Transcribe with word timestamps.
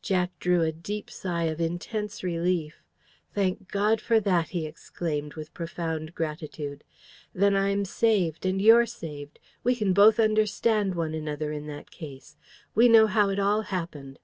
Jack 0.00 0.30
drew 0.38 0.62
a 0.62 0.72
deep 0.72 1.10
sigh 1.10 1.42
of 1.42 1.60
intense 1.60 2.22
relief. 2.24 2.82
"Thank 3.34 3.68
God 3.70 4.00
for 4.00 4.18
that!" 4.18 4.48
he 4.48 4.64
exclaimed, 4.64 5.34
with 5.34 5.52
profound 5.52 6.14
gratitude. 6.14 6.84
"Then 7.34 7.54
I'm 7.54 7.84
saved, 7.84 8.46
and 8.46 8.62
you're 8.62 8.86
saved. 8.86 9.40
We 9.62 9.74
can 9.76 9.92
both 9.92 10.18
understand 10.18 10.94
one 10.94 11.12
another 11.12 11.52
in 11.52 11.66
that 11.66 11.90
case. 11.90 12.38
We 12.74 12.88
know 12.88 13.06
how 13.08 13.28
it 13.28 13.38
all 13.38 13.60
happened!" 13.60 14.20